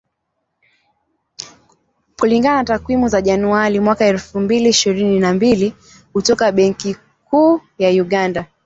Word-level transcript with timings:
Kulingana 2.19 2.55
na 2.57 2.63
takwimu 2.63 3.07
za 3.07 3.21
Januari, 3.21 3.79
mwaka 3.79 4.05
elfu 4.05 4.39
mbili 4.39 4.69
ishirini 4.69 5.19
na 5.19 5.33
mbili 5.33 5.75
kutoka 6.13 6.51
Benki 6.51 6.95
Kuu 7.29 7.61
ya 7.79 7.89
Uganda 7.89 8.45